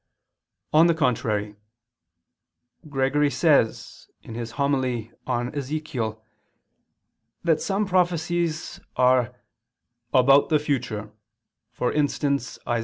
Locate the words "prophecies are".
7.85-9.35